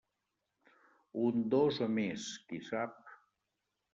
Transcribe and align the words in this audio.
Un, 1.27 1.43
dos 1.55 1.77
o 1.87 1.89
més, 1.99 2.25
qui 2.47 2.61
sap? 2.71 3.15